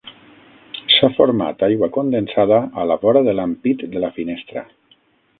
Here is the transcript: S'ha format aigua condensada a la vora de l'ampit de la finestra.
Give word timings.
S'ha 0.93 1.09
format 1.17 1.61
aigua 1.67 1.89
condensada 1.97 2.57
a 2.83 2.85
la 2.93 2.97
vora 3.03 3.21
de 3.27 3.35
l'ampit 3.41 3.83
de 3.97 4.01
la 4.05 4.09
finestra. 4.17 4.65